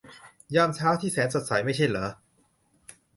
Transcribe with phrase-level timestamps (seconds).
[0.55, 2.07] ยามเช้าที่แสนสดใส ไม่ใช่เหรอ